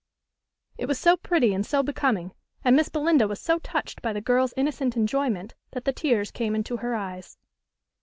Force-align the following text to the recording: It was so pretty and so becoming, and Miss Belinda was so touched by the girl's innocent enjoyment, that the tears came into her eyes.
It 0.79 0.87
was 0.87 0.97
so 0.97 1.15
pretty 1.15 1.53
and 1.53 1.63
so 1.63 1.83
becoming, 1.83 2.33
and 2.65 2.75
Miss 2.75 2.89
Belinda 2.89 3.27
was 3.27 3.39
so 3.39 3.59
touched 3.59 4.01
by 4.01 4.13
the 4.13 4.19
girl's 4.19 4.51
innocent 4.57 4.97
enjoyment, 4.97 5.53
that 5.73 5.85
the 5.85 5.93
tears 5.93 6.31
came 6.31 6.55
into 6.55 6.77
her 6.77 6.95
eyes. 6.95 7.37